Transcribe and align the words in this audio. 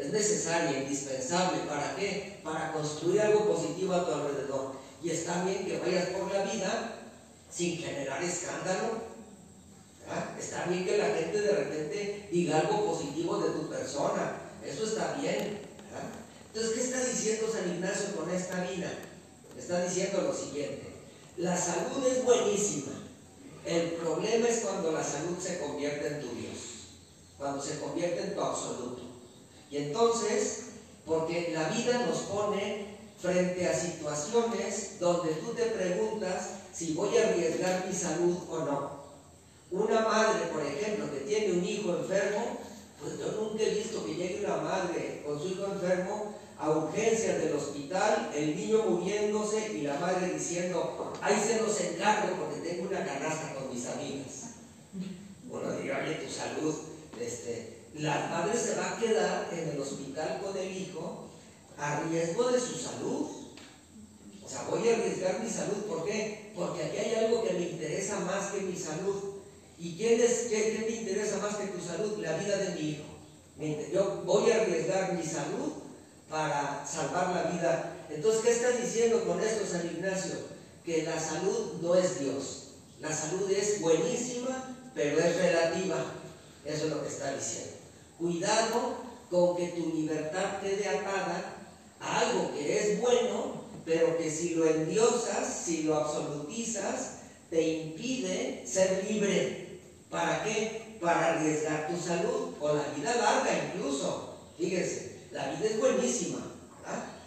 es 0.00 0.12
necesaria, 0.12 0.82
indispensable. 0.82 1.60
¿Para 1.68 1.94
qué? 1.94 2.40
Para 2.42 2.72
construir 2.72 3.20
algo 3.20 3.54
positivo 3.54 3.92
a 3.92 4.06
tu 4.06 4.12
alrededor. 4.12 4.72
Y 5.02 5.10
está 5.10 5.44
bien 5.44 5.66
que 5.66 5.78
vayas 5.78 6.08
por 6.10 6.32
la 6.32 6.44
vida 6.44 6.96
sin 7.50 7.76
generar 7.78 8.22
escándalo. 8.22 9.10
Está 10.38 10.64
bien 10.64 10.84
que 10.84 10.98
la 10.98 11.14
gente 11.14 11.40
de 11.40 11.52
repente 11.52 12.28
diga 12.32 12.60
algo 12.60 12.86
positivo 12.86 13.38
de 13.38 13.50
tu 13.50 13.68
persona. 13.68 14.36
Eso 14.64 14.84
está 14.84 15.14
bien. 15.20 15.60
Entonces, 16.46 16.72
¿qué 16.74 16.80
está 16.80 17.04
diciendo 17.04 17.46
San 17.52 17.70
Ignacio 17.70 18.16
con 18.16 18.30
esta 18.30 18.64
vida? 18.64 18.90
Está 19.56 19.84
diciendo 19.84 20.22
lo 20.22 20.34
siguiente. 20.34 20.90
La 21.36 21.56
salud 21.56 22.04
es 22.06 22.24
buenísima. 22.24 22.92
El 23.64 23.92
problema 23.92 24.48
es 24.48 24.60
cuando 24.60 24.90
la 24.92 25.04
salud 25.04 25.38
se 25.38 25.58
convierte 25.58 26.06
en 26.08 26.20
tu 26.22 26.34
Dios. 26.34 26.58
Cuando 27.38 27.62
se 27.62 27.78
convierte 27.78 28.22
en 28.22 28.34
tu 28.34 28.40
absoluto. 28.40 29.09
Y 29.70 29.76
entonces, 29.76 30.64
porque 31.06 31.52
la 31.54 31.68
vida 31.68 32.06
nos 32.06 32.18
pone 32.20 32.86
frente 33.20 33.68
a 33.68 33.74
situaciones 33.74 34.98
donde 34.98 35.34
tú 35.34 35.52
te 35.52 35.66
preguntas 35.66 36.50
si 36.72 36.94
voy 36.94 37.16
a 37.16 37.28
arriesgar 37.28 37.86
mi 37.86 37.94
salud 37.94 38.36
o 38.48 38.58
no. 38.60 39.00
Una 39.70 40.00
madre, 40.00 40.46
por 40.52 40.64
ejemplo, 40.64 41.10
que 41.12 41.20
tiene 41.20 41.52
un 41.52 41.64
hijo 41.64 41.96
enfermo, 41.96 42.58
pues 43.00 43.18
yo 43.18 43.32
nunca 43.40 43.62
he 43.62 43.74
visto 43.74 44.04
que 44.04 44.14
llegue 44.14 44.44
una 44.44 44.56
madre 44.56 45.22
con 45.24 45.38
su 45.38 45.48
hijo 45.48 45.66
enfermo 45.66 46.34
a 46.58 46.70
urgencias 46.70 47.38
del 47.38 47.54
hospital, 47.54 48.30
el 48.34 48.56
niño 48.56 48.82
muriéndose 48.82 49.72
y 49.72 49.82
la 49.82 49.98
madre 49.98 50.34
diciendo, 50.34 51.14
ahí 51.22 51.40
se 51.40 51.62
los 51.62 51.80
encargo 51.80 52.36
porque 52.36 52.68
tengo 52.68 52.88
una 52.88 53.04
canasta 53.04 53.54
con 53.54 53.72
mis 53.72 53.86
amigas. 53.86 54.50
Bueno, 55.48 55.68
oye, 55.68 56.14
tu 56.14 56.30
salud, 56.30 56.74
este, 57.18 57.69
la 57.94 58.28
madre 58.28 58.56
se 58.56 58.76
va 58.76 58.92
a 58.92 58.98
quedar 58.98 59.48
en 59.52 59.70
el 59.70 59.80
hospital 59.80 60.40
con 60.42 60.56
el 60.56 60.76
hijo 60.76 61.28
a 61.76 62.00
riesgo 62.00 62.50
de 62.50 62.60
su 62.60 62.76
salud. 62.76 63.26
O 64.44 64.48
sea, 64.48 64.62
voy 64.68 64.88
a 64.88 64.96
arriesgar 64.96 65.40
mi 65.40 65.50
salud, 65.50 65.84
¿por 65.88 66.04
qué? 66.04 66.52
Porque 66.54 66.84
aquí 66.84 66.96
hay 66.98 67.24
algo 67.24 67.42
que 67.42 67.54
me 67.54 67.70
interesa 67.70 68.20
más 68.20 68.52
que 68.52 68.60
mi 68.60 68.76
salud. 68.76 69.34
¿Y 69.78 69.96
quién 69.96 70.20
es, 70.20 70.46
qué, 70.50 70.76
qué 70.76 70.86
me 70.88 71.00
interesa 71.00 71.38
más 71.38 71.56
que 71.56 71.66
tu 71.68 71.80
salud? 71.80 72.18
La 72.18 72.36
vida 72.36 72.56
de 72.58 72.70
mi 72.70 72.90
hijo. 72.90 73.10
Yo 73.92 74.22
voy 74.24 74.50
a 74.50 74.62
arriesgar 74.62 75.14
mi 75.14 75.22
salud 75.22 75.72
para 76.28 76.86
salvar 76.86 77.34
la 77.34 77.50
vida. 77.50 78.06
Entonces, 78.08 78.42
¿qué 78.42 78.50
está 78.52 78.70
diciendo 78.70 79.24
con 79.24 79.40
esto 79.40 79.66
San 79.66 79.86
Ignacio? 79.86 80.36
Que 80.84 81.02
la 81.02 81.18
salud 81.18 81.74
no 81.82 81.94
es 81.94 82.20
Dios. 82.20 82.68
La 83.00 83.12
salud 83.12 83.50
es 83.50 83.80
buenísima, 83.80 84.76
pero 84.94 85.18
es 85.18 85.36
relativa. 85.36 86.04
Eso 86.64 86.84
es 86.84 86.90
lo 86.90 87.02
que 87.02 87.08
está 87.08 87.34
diciendo. 87.34 87.79
Cuidado 88.20 88.96
con 89.30 89.56
que 89.56 89.68
tu 89.68 89.94
libertad 89.94 90.60
quede 90.60 90.86
atada 90.86 91.56
a 91.98 92.20
algo 92.20 92.52
que 92.52 92.78
es 92.78 93.00
bueno, 93.00 93.64
pero 93.86 94.18
que 94.18 94.30
si 94.30 94.54
lo 94.56 94.66
endiosas, 94.66 95.62
si 95.64 95.84
lo 95.84 95.96
absolutizas, 95.96 97.20
te 97.48 97.62
impide 97.62 98.62
ser 98.66 99.06
libre. 99.08 99.80
¿Para 100.10 100.44
qué? 100.44 100.98
Para 101.00 101.32
arriesgar 101.32 101.88
tu 101.88 101.96
salud 101.96 102.54
o 102.60 102.74
la 102.74 102.88
vida 102.94 103.14
larga 103.16 103.72
incluso. 103.72 104.36
Fíjense, 104.58 105.20
la 105.32 105.52
vida 105.52 105.70
es 105.70 105.80
buenísima. 105.80 106.38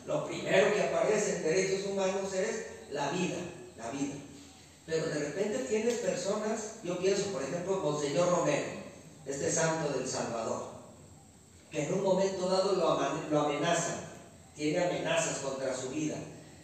Lo 0.06 0.28
primero 0.28 0.76
que 0.76 0.82
aparece 0.84 1.38
en 1.38 1.44
derechos 1.44 1.88
humanos 1.88 2.34
es 2.34 2.66
la 2.92 3.10
vida, 3.10 3.38
la 3.78 3.90
vida. 3.90 4.14
Pero 4.86 5.08
de 5.08 5.20
repente 5.20 5.60
tienes 5.60 5.96
personas, 5.96 6.76
yo 6.84 7.00
pienso 7.00 7.32
por 7.32 7.42
ejemplo 7.42 7.78
Monseñor 7.78 8.30
Romero, 8.30 8.84
este 9.26 9.50
santo 9.50 9.98
del 9.98 10.08
Salvador, 10.08 10.73
que 11.74 11.88
en 11.88 11.94
un 11.94 12.04
momento 12.04 12.48
dado 12.48 12.74
lo, 12.74 13.40
amenazan, 13.40 13.96
tiene 14.56 14.86
amenazas 14.86 15.40
contra 15.40 15.76
su 15.76 15.90
vida. 15.90 16.16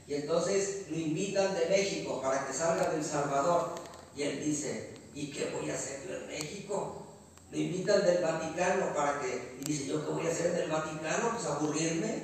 Y 0.07 0.13
entonces 0.13 0.85
lo 0.91 0.97
invitan 0.97 1.55
de 1.55 1.65
México 1.65 2.21
para 2.21 2.45
que 2.45 2.53
salga 2.53 2.91
del 2.91 3.03
Salvador. 3.03 3.73
Y 4.15 4.21
él 4.21 4.45
dice, 4.45 4.91
¿y 5.15 5.31
qué 5.31 5.51
voy 5.57 5.71
a 5.71 5.73
hacer 5.73 6.07
yo 6.07 6.15
en 6.15 6.27
México? 6.27 7.07
Lo 7.51 7.57
invitan 7.57 8.05
del 8.05 8.23
Vaticano 8.23 8.93
para 8.93 9.19
que, 9.19 9.57
y 9.59 9.63
dice, 9.63 9.87
¿yo 9.87 10.05
qué 10.05 10.13
voy 10.13 10.27
a 10.27 10.31
hacer 10.31 10.53
en 10.53 10.57
el 10.61 10.69
Vaticano? 10.69 11.31
Pues 11.33 11.45
aburrirme. 11.47 12.23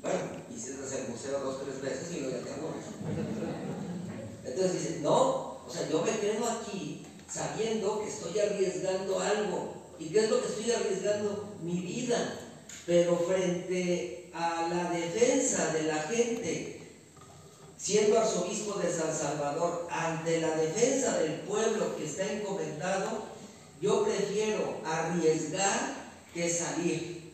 Bueno, 0.00 0.20
visitas 0.48 0.90
el 0.92 1.08
museo 1.08 1.38
dos, 1.38 1.62
tres 1.62 1.82
veces 1.82 2.16
y 2.16 2.20
luego 2.20 2.38
ya 2.38 2.44
te 2.44 2.52
aburres. 2.54 2.86
Entonces 4.42 4.72
dice, 4.72 5.00
no, 5.00 5.60
o 5.66 5.70
sea, 5.70 5.86
yo 5.86 6.02
me 6.02 6.18
quedo 6.18 6.48
aquí 6.48 7.06
sabiendo 7.30 8.00
que 8.00 8.08
estoy 8.08 8.38
arriesgando 8.38 9.20
algo. 9.20 9.82
¿Y 10.02 10.08
qué 10.08 10.24
es 10.24 10.30
lo 10.30 10.42
que 10.42 10.48
estoy 10.48 10.72
arriesgando? 10.72 11.54
Mi 11.62 11.80
vida. 11.80 12.34
Pero 12.86 13.16
frente 13.16 14.30
a 14.34 14.66
la 14.68 14.90
defensa 14.90 15.72
de 15.72 15.84
la 15.84 16.02
gente, 16.02 16.80
siendo 17.78 18.18
arzobispo 18.18 18.80
de 18.80 18.92
San 18.92 19.14
Salvador, 19.14 19.86
ante 19.90 20.40
la 20.40 20.56
defensa 20.56 21.18
del 21.18 21.40
pueblo 21.40 21.96
que 21.96 22.06
está 22.06 22.30
encomendado, 22.32 23.26
yo 23.80 24.04
prefiero 24.04 24.78
arriesgar 24.84 25.94
que 26.34 26.50
salir. 26.50 27.32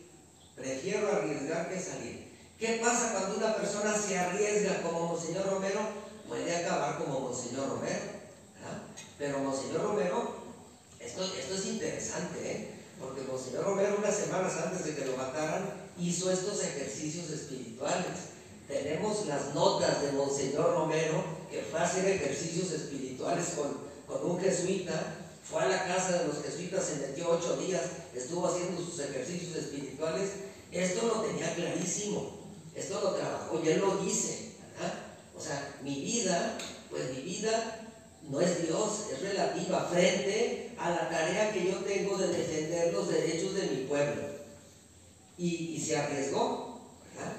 Prefiero 0.55 1.11
arriesgar 1.11 1.69
que 1.69 1.79
salir. 1.79 2.29
¿Qué 2.59 2.79
pasa 2.83 3.13
cuando 3.13 3.37
una 3.37 3.55
persona 3.55 3.95
se 3.97 4.19
arriesga 4.19 4.83
como 4.83 5.07
Monseñor 5.07 5.49
Romero? 5.49 5.79
Puede 6.27 6.55
acabar 6.55 6.99
como 6.99 7.19
Monseñor 7.21 7.69
Romero. 7.69 8.19
Pero 9.17 9.39
Monseñor 9.39 9.81
Romero, 9.81 10.38
esto, 11.23 11.55
es 11.55 11.65
interesante, 11.65 12.51
¿eh? 12.51 12.67
porque 12.99 13.21
Monseñor 13.21 13.65
Romero 13.65 13.95
unas 13.97 14.15
semanas 14.15 14.53
antes 14.57 14.85
de 14.85 14.95
que 14.95 15.05
lo 15.05 15.17
mataran 15.17 15.73
hizo 15.99 16.31
estos 16.31 16.63
ejercicios 16.63 17.29
espirituales. 17.29 18.29
Tenemos 18.67 19.25
las 19.25 19.53
notas 19.53 20.01
de 20.01 20.11
Monseñor 20.11 20.73
Romero 20.73 21.23
que 21.49 21.63
fue 21.63 21.79
a 21.79 21.83
hacer 21.83 22.05
ejercicios 22.07 22.71
espirituales 22.71 23.53
con, 23.55 23.77
con 24.07 24.31
un 24.31 24.39
jesuita 24.39 25.19
fue 25.49 25.63
a 25.63 25.67
la 25.67 25.85
casa 25.85 26.19
de 26.19 26.27
los 26.27 26.43
jesuitas, 26.43 26.85
se 26.85 27.07
metió 27.07 27.31
ocho 27.31 27.57
días, 27.57 27.81
estuvo 28.13 28.47
haciendo 28.47 28.79
sus 28.83 28.99
ejercicios 28.99 29.55
espirituales. 29.55 30.29
Esto 30.71 31.07
lo 31.07 31.21
tenía 31.21 31.55
clarísimo, 31.55 32.37
esto 32.75 33.01
lo 33.01 33.15
trabajó 33.15 33.59
y 33.63 33.69
él 33.69 33.79
lo 33.79 33.97
dice, 33.97 34.51
¿verdad? 34.61 34.93
O 35.35 35.41
sea, 35.41 35.79
mi 35.81 36.01
vida, 36.01 36.55
pues 36.91 37.09
mi 37.15 37.23
vida 37.23 37.78
no 38.29 38.41
es 38.41 38.67
Dios, 38.67 39.05
es 39.13 39.21
relativa 39.21 39.87
frente 39.91 40.71
a 40.77 40.89
la 40.89 41.09
tarea 41.09 41.51
que 41.51 41.65
yo 41.65 41.77
tengo 41.77 42.17
de 42.17 42.27
defender 42.27 42.93
los 42.93 43.09
derechos 43.09 43.55
de 43.55 43.67
mi 43.67 43.83
pueblo. 43.85 44.23
Y, 45.37 45.75
y 45.75 45.79
se 45.79 45.97
arriesgó, 45.97 46.81
¿verdad? 47.13 47.33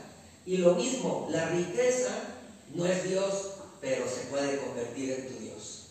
Y 0.46 0.58
lo 0.58 0.74
mismo, 0.74 1.28
la 1.30 1.50
riqueza 1.50 2.10
no 2.74 2.86
es 2.86 3.04
Dios, 3.04 3.50
pero 3.80 4.04
se 4.08 4.26
puede 4.30 4.58
convertir 4.58 5.12
en 5.12 5.28
tu 5.28 5.38
Dios. 5.38 5.86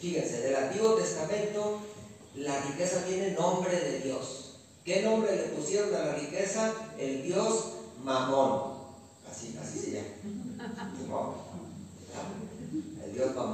Fíjense, 0.00 0.40
del 0.40 0.56
Antiguo 0.56 0.94
Testamento 0.94 1.80
la 2.36 2.60
riqueza 2.62 3.04
tiene 3.04 3.30
nombre 3.30 3.78
de 3.78 4.00
Dios. 4.00 4.56
¿Qué 4.84 5.02
nombre 5.02 5.36
le 5.36 5.44
pusieron 5.44 5.94
a 5.94 6.06
la 6.06 6.16
riqueza? 6.16 6.74
El 6.98 7.22
Dios 7.22 7.74
Mamón. 8.02 8.74
Así, 9.30 9.56
así 9.62 9.78
se 9.78 9.92
llama. 9.92 10.08
El 13.04 13.12
Dios 13.12 13.34
Mamón. 13.36 13.53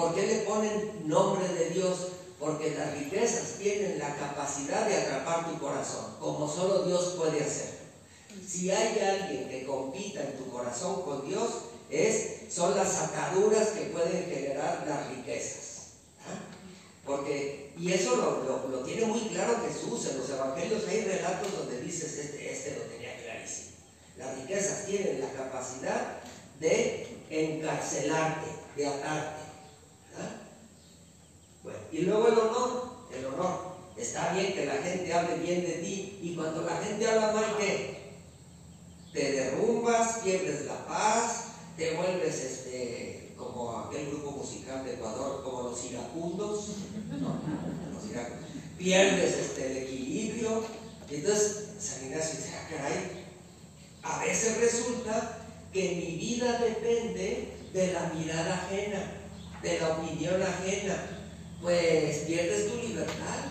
Este, 0.00 0.08
¿Y 0.08 0.12
por 0.12 0.14
qué 0.14 0.26
le 0.26 0.38
ponen 0.40 1.08
nombre 1.08 1.48
de 1.48 1.70
Dios? 1.70 2.08
Porque 2.38 2.74
las 2.74 2.94
riquezas 2.94 3.58
tienen 3.58 3.98
la 3.98 4.16
capacidad 4.16 4.86
de 4.86 4.96
atrapar 4.96 5.50
tu 5.50 5.58
corazón, 5.58 6.16
como 6.18 6.48
solo 6.48 6.84
Dios 6.84 7.14
puede 7.18 7.44
hacer. 7.44 7.80
Si 8.46 8.70
hay 8.70 8.98
alguien 8.98 9.48
que 9.48 9.66
compita 9.66 10.22
en 10.22 10.38
tu 10.38 10.50
corazón 10.50 11.02
con 11.02 11.28
Dios, 11.28 11.50
es, 11.90 12.52
son 12.54 12.76
las 12.76 12.96
ataduras 12.96 13.68
que 13.70 13.86
pueden 13.86 14.24
generar 14.24 14.84
las 14.88 15.08
riquezas. 15.16 15.88
¿ah? 16.26 16.38
Porque, 17.04 17.72
y 17.76 17.92
eso 17.92 18.16
lo, 18.16 18.68
lo, 18.68 18.78
tiene 18.84 19.06
muy 19.06 19.20
claro 19.20 19.60
Jesús, 19.66 20.06
en 20.06 20.18
los 20.18 20.30
evangelios 20.30 20.86
hay 20.88 21.02
relatos 21.02 21.58
donde 21.58 21.80
dices, 21.80 22.16
este, 22.16 22.52
este 22.52 22.76
lo 22.76 22.82
tenía 22.84 23.16
clarísimo. 23.22 23.70
Las 24.16 24.36
riquezas 24.36 24.86
tienen 24.86 25.20
la 25.20 25.30
capacidad 25.32 26.20
de 26.60 27.06
encarcelarte, 27.28 28.46
de 28.76 28.86
atarte. 28.86 29.49
Y 31.92 32.02
luego 32.02 32.28
el 32.28 32.38
honor, 32.38 32.90
el 33.12 33.26
honor. 33.26 33.70
Está 33.96 34.32
bien 34.32 34.54
que 34.54 34.64
la 34.64 34.76
gente 34.76 35.12
hable 35.12 35.36
bien 35.36 35.62
de 35.62 35.72
ti 35.74 36.18
y 36.22 36.34
cuando 36.34 36.62
la 36.62 36.76
gente 36.78 37.06
habla 37.06 37.32
mal, 37.32 37.56
¿qué? 37.58 38.12
Te 39.12 39.32
derrumbas, 39.32 40.20
pierdes 40.24 40.66
la 40.66 40.86
paz, 40.86 41.44
te 41.76 41.96
vuelves 41.96 42.42
este, 42.42 43.34
como 43.36 43.78
aquel 43.78 44.06
grupo 44.06 44.30
musical 44.30 44.84
de 44.84 44.94
Ecuador, 44.94 45.42
como 45.42 45.70
los 45.70 45.84
iracundos, 45.84 46.66
pierdes 48.78 49.36
este, 49.36 49.70
el 49.70 49.76
equilibrio. 49.78 50.62
Y 51.10 51.16
entonces 51.16 51.70
San 51.78 52.06
Ignacio 52.06 52.38
dice, 52.38 52.54
ah, 52.54 52.68
caray, 52.70 53.26
a 54.02 54.24
veces 54.24 54.58
resulta 54.58 55.38
que 55.72 55.96
mi 55.96 56.16
vida 56.16 56.58
depende 56.58 57.54
de 57.74 57.92
la 57.92 58.12
mirada 58.14 58.54
ajena, 58.54 59.12
de 59.62 59.78
la 59.78 59.88
opinión 59.90 60.40
ajena, 60.42 61.19
pues 61.62 62.18
pierdes 62.26 62.70
tu 62.70 62.76
libertad. 62.76 63.44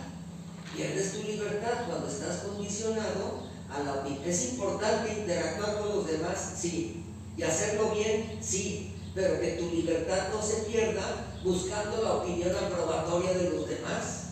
pierdes 0.76 1.14
tu 1.14 1.24
libertad 1.24 1.88
cuando 1.88 2.08
estás 2.08 2.38
condicionado 2.38 3.44
a 3.70 3.84
la 3.84 3.96
opinión. 3.96 4.24
Es 4.26 4.52
importante 4.52 5.14
interactuar 5.14 5.80
con 5.80 5.90
los 5.90 6.08
demás, 6.08 6.54
sí, 6.58 7.04
y 7.38 7.44
hacerlo 7.44 7.92
bien, 7.92 8.40
sí, 8.42 8.96
pero 9.14 9.40
que 9.40 9.52
tu 9.52 9.70
libertad 9.70 10.30
no 10.34 10.42
se 10.42 10.62
pierda 10.64 11.28
buscando 11.44 12.04
la 12.04 12.14
opinión 12.16 12.56
aprobatoria 12.56 13.34
de 13.34 13.50
los 13.52 13.68
demás. 13.68 14.24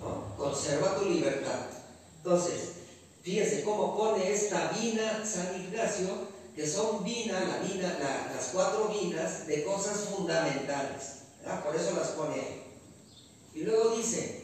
¿no? 0.00 0.36
Conserva 0.36 0.96
tu 0.96 1.06
libertad. 1.06 1.66
Entonces, 2.16 2.72
fíjense 3.22 3.62
cómo 3.62 3.96
pone 3.96 4.32
esta 4.32 4.72
vina 4.72 5.24
San 5.24 5.60
Ignacio, 5.60 6.32
que 6.54 6.66
son 6.66 7.02
vina, 7.02 7.40
la 7.40 7.66
vina, 7.66 7.98
las 8.34 8.46
cuatro 8.52 8.88
vinas 8.88 9.46
de 9.46 9.64
cosas 9.64 10.00
fundamentales. 10.10 11.22
Por 11.64 11.74
eso 11.74 11.96
las 11.96 12.08
pone. 12.08 12.61
Y 13.54 13.60
luego 13.60 13.96
dice, 13.96 14.42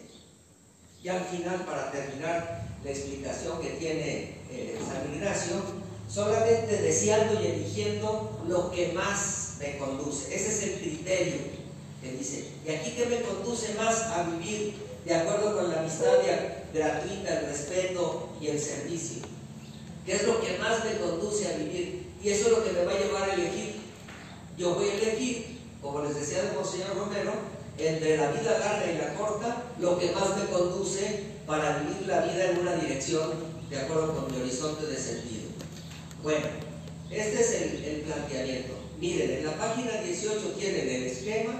ya 1.02 1.16
al 1.16 1.24
final, 1.24 1.64
para 1.64 1.90
terminar 1.90 2.66
la 2.84 2.90
explicación 2.90 3.60
que 3.60 3.70
tiene 3.70 4.38
eh, 4.50 4.78
San 4.86 5.14
Ignacio, 5.14 5.54
solamente 6.08 6.82
deseando 6.82 7.40
y 7.40 7.46
eligiendo 7.46 8.42
lo 8.46 8.70
que 8.70 8.92
más 8.92 9.56
me 9.60 9.78
conduce. 9.78 10.34
Ese 10.34 10.48
es 10.48 10.62
el 10.62 10.80
criterio 10.80 11.36
que 12.02 12.12
dice. 12.12 12.48
¿Y 12.66 12.70
aquí 12.70 12.92
qué 12.92 13.06
me 13.06 13.22
conduce 13.22 13.74
más 13.74 14.02
a 14.02 14.24
vivir 14.24 14.74
de 15.04 15.14
acuerdo 15.14 15.56
con 15.56 15.70
la 15.70 15.80
amistad 15.80 16.12
gratuita, 16.72 17.40
el 17.40 17.46
respeto 17.46 18.28
y 18.40 18.48
el 18.48 18.60
servicio? 18.60 19.22
¿Qué 20.06 20.14
es 20.14 20.22
lo 20.24 20.40
que 20.40 20.56
más 20.58 20.84
me 20.84 20.98
conduce 20.98 21.48
a 21.48 21.58
vivir? 21.58 22.06
Y 22.22 22.30
eso 22.30 22.46
es 22.46 22.52
lo 22.52 22.64
que 22.64 22.72
me 22.72 22.84
va 22.84 22.92
a 22.92 22.98
llevar 22.98 23.30
a 23.30 23.34
elegir. 23.34 23.76
Yo 24.56 24.74
voy 24.74 24.88
a 24.88 24.94
elegir, 24.94 25.58
como 25.82 26.02
les 26.02 26.14
decía 26.14 26.40
el 26.40 26.54
Monseñor 26.54 26.96
Romero, 26.96 27.32
entre 27.78 28.16
la 28.16 28.30
vida 28.32 28.58
larga 28.58 28.92
y 28.92 28.98
la 28.98 29.14
corta, 29.14 29.64
lo 29.78 29.98
que 29.98 30.10
más 30.10 30.36
me 30.36 30.46
conduce 30.46 31.24
para 31.46 31.78
vivir 31.78 32.06
la 32.06 32.20
vida 32.22 32.50
en 32.50 32.58
una 32.58 32.74
dirección 32.74 33.30
de 33.70 33.78
acuerdo 33.78 34.14
con 34.14 34.32
mi 34.32 34.40
horizonte 34.40 34.86
de 34.86 34.96
sentido. 34.96 35.48
Bueno, 36.22 36.46
este 37.10 37.40
es 37.40 37.52
el, 37.52 38.00
planteamiento. 38.02 38.74
Miren, 38.98 39.30
en 39.30 39.46
la 39.46 39.56
página 39.56 39.92
18 40.02 40.54
tienen 40.58 40.88
el 40.88 41.04
esquema, 41.04 41.54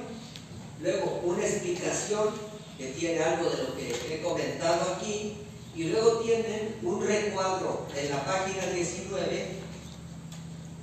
luego 0.83 1.21
una 1.25 1.47
explicación 1.47 2.31
que 2.77 2.89
tiene 2.89 3.23
algo 3.23 3.51
de 3.51 3.63
lo 3.63 3.77
que 3.77 4.15
he 4.15 4.23
comentado 4.23 4.95
aquí, 4.95 5.35
y 5.77 5.85
luego 5.85 6.19
tienen 6.19 6.75
un 6.83 7.07
recuadro 7.07 7.87
en 7.97 8.11
la 8.11 8.25
página 8.25 8.67
19 8.75 9.47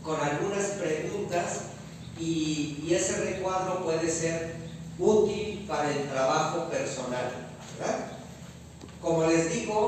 con 0.02 0.20
algunas 0.22 0.66
preguntas 0.68 1.62
y, 2.18 2.82
y 2.82 2.94
ese 2.94 3.18
recuadro 3.26 3.84
puede 3.84 4.10
ser 4.10 4.65
útil 5.00 5.66
para 5.68 5.92
el 5.92 6.08
trabajo 6.10 6.70
personal. 6.70 7.48
¿verdad? 7.80 8.08
Como 9.02 9.28
les 9.28 9.54
digo, 9.54 9.84